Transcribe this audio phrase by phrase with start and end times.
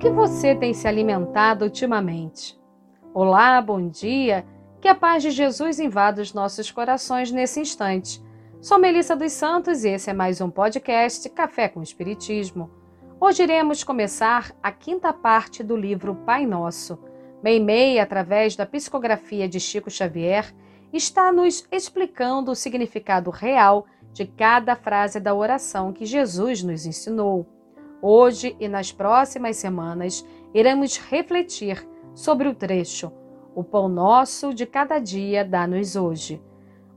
[0.00, 2.58] que você tem se alimentado ultimamente?
[3.12, 4.46] Olá, bom dia.
[4.80, 8.18] Que a paz de Jesus invada os nossos corações nesse instante.
[8.62, 12.70] Sou Melissa dos Santos e esse é mais um podcast Café com Espiritismo.
[13.20, 16.98] Hoje iremos começar a quinta parte do livro Pai Nosso.
[17.42, 20.50] Meimei, através da psicografia de Chico Xavier,
[20.94, 27.59] está nos explicando o significado real de cada frase da oração que Jesus nos ensinou.
[28.02, 33.12] Hoje e nas próximas semanas iremos refletir sobre o trecho
[33.54, 36.42] O pão nosso de cada dia dá-nos hoje.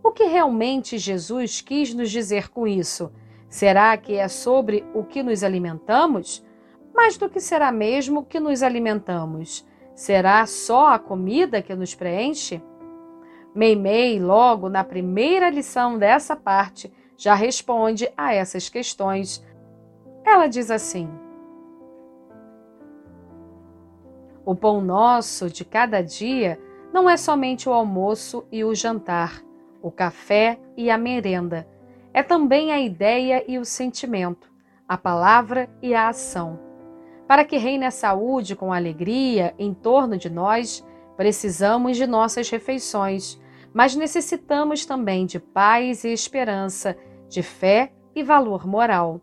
[0.01, 3.11] O que realmente Jesus quis nos dizer com isso?
[3.49, 6.43] Será que é sobre o que nos alimentamos?
[6.93, 9.65] Mas do que será mesmo que nos alimentamos?
[9.95, 12.61] Será só a comida que nos preenche?
[13.53, 19.43] Meimei, logo na primeira lição dessa parte, já responde a essas questões.
[20.25, 21.09] Ela diz assim:
[24.45, 26.59] O pão nosso de cada dia
[26.93, 29.43] não é somente o almoço e o jantar,
[29.81, 31.67] o café e a merenda.
[32.13, 34.51] É também a ideia e o sentimento,
[34.87, 36.59] a palavra e a ação.
[37.27, 40.85] Para que reine a saúde com alegria em torno de nós,
[41.17, 43.41] precisamos de nossas refeições,
[43.73, 46.95] mas necessitamos também de paz e esperança,
[47.27, 49.19] de fé e valor moral.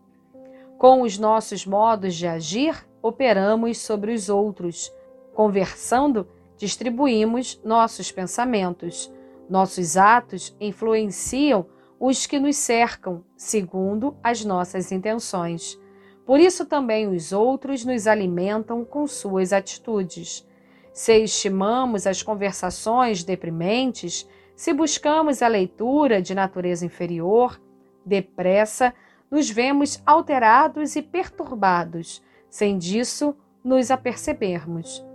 [0.81, 4.91] Com os nossos modos de agir, operamos sobre os outros.
[5.31, 9.13] Conversando, distribuímos nossos pensamentos.
[9.47, 11.67] Nossos atos influenciam
[11.99, 15.79] os que nos cercam, segundo as nossas intenções.
[16.25, 20.43] Por isso também os outros nos alimentam com suas atitudes.
[20.91, 27.61] Se estimamos as conversações deprimentes, se buscamos a leitura de natureza inferior,
[28.03, 28.95] depressa
[29.31, 33.33] nos vemos alterados e perturbados, sem disso
[33.63, 35.05] nos apercebermos.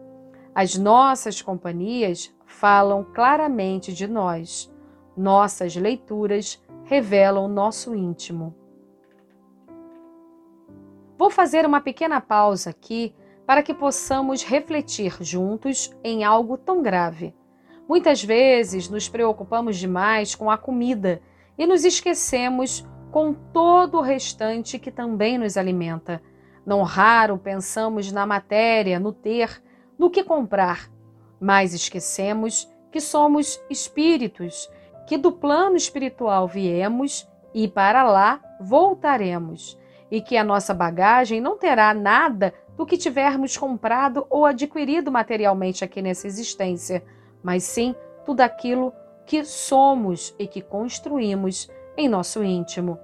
[0.54, 4.72] As nossas companhias falam claramente de nós.
[5.14, 8.54] Nossas leituras revelam nosso íntimo.
[11.18, 13.14] Vou fazer uma pequena pausa aqui
[13.46, 17.34] para que possamos refletir juntos em algo tão grave.
[17.86, 21.20] Muitas vezes nos preocupamos demais com a comida
[21.58, 22.84] e nos esquecemos
[23.16, 26.20] com todo o restante que também nos alimenta.
[26.66, 29.62] Não raro pensamos na matéria, no ter,
[29.98, 30.90] no que comprar,
[31.40, 34.70] mas esquecemos que somos espíritos,
[35.06, 39.78] que do plano espiritual viemos e para lá voltaremos,
[40.10, 45.82] e que a nossa bagagem não terá nada do que tivermos comprado ou adquirido materialmente
[45.82, 47.02] aqui nessa existência,
[47.42, 47.94] mas sim
[48.26, 48.92] tudo aquilo
[49.24, 52.98] que somos e que construímos em nosso íntimo.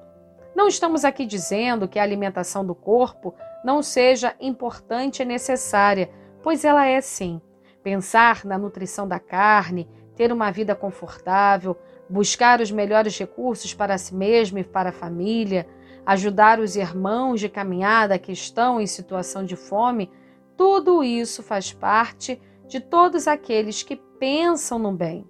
[0.54, 6.10] Não estamos aqui dizendo que a alimentação do corpo não seja importante e necessária,
[6.42, 7.41] pois ela é sim.
[7.82, 11.76] Pensar na nutrição da carne, ter uma vida confortável,
[12.08, 15.66] buscar os melhores recursos para si mesmo e para a família,
[16.04, 20.10] ajudar os irmãos de caminhada que estão em situação de fome,
[20.56, 25.26] tudo isso faz parte de todos aqueles que pensam no bem.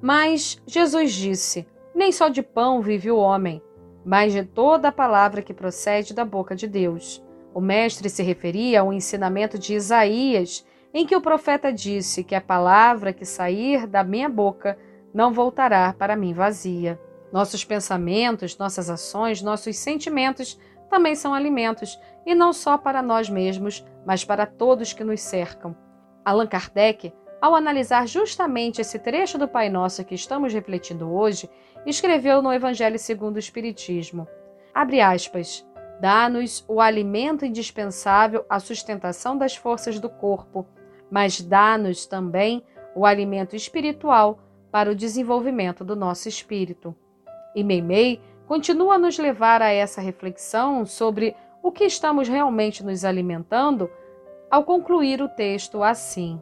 [0.00, 3.62] Mas Jesus disse: nem só de pão vive o homem,
[4.04, 7.24] mas de toda a palavra que procede da boca de Deus.
[7.54, 12.40] O mestre se referia ao ensinamento de Isaías, em que o profeta disse que a
[12.40, 14.76] palavra que sair da minha boca
[15.12, 17.00] não voltará para mim vazia.
[17.32, 20.58] Nossos pensamentos, nossas ações, nossos sentimentos
[20.90, 25.76] também são alimentos, e não só para nós mesmos, mas para todos que nos cercam.
[26.24, 31.48] Allan Kardec, ao analisar justamente esse trecho do Pai Nosso que estamos refletindo hoje,
[31.86, 34.26] escreveu no Evangelho segundo o Espiritismo.
[34.72, 35.66] Abre aspas.
[36.00, 40.66] Dá-nos o alimento indispensável à sustentação das forças do corpo,
[41.10, 42.64] mas dá-nos também
[42.94, 44.38] o alimento espiritual
[44.70, 46.94] para o desenvolvimento do nosso espírito.
[47.54, 53.04] E Meimei continua a nos levar a essa reflexão sobre o que estamos realmente nos
[53.04, 53.88] alimentando
[54.50, 56.40] ao concluir o texto assim: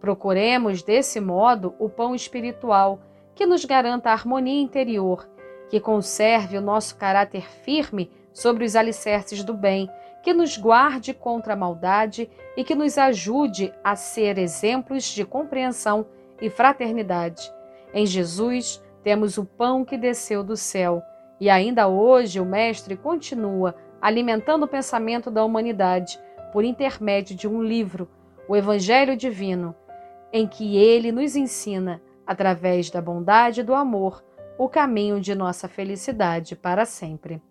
[0.00, 3.00] Procuremos desse modo o pão espiritual
[3.34, 5.28] que nos garanta a harmonia interior,
[5.68, 9.90] que conserve o nosso caráter firme sobre os alicerces do bem,
[10.22, 16.06] que nos guarde contra a maldade e que nos ajude a ser exemplos de compreensão
[16.40, 17.50] e fraternidade.
[17.94, 21.02] Em Jesus temos o pão que desceu do céu,
[21.40, 26.18] e ainda hoje o Mestre continua alimentando o pensamento da humanidade
[26.52, 28.08] por intermédio de um livro,
[28.48, 29.74] o Evangelho Divino,
[30.32, 34.24] em que ele nos ensina através da bondade e do amor,
[34.58, 37.42] o caminho de nossa felicidade para sempre.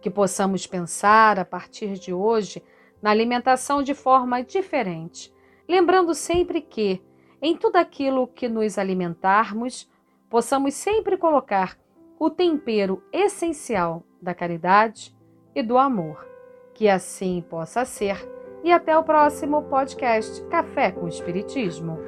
[0.00, 2.62] Que possamos pensar a partir de hoje
[3.00, 5.32] na alimentação de forma diferente,
[5.68, 7.02] lembrando sempre que,
[7.40, 9.90] em tudo aquilo que nos alimentarmos,
[10.28, 11.78] possamos sempre colocar
[12.18, 15.14] o tempero essencial da caridade
[15.54, 16.26] e do amor.
[16.74, 18.33] Que assim possa ser.
[18.64, 21.98] E até o próximo podcast Café com Espiritismo.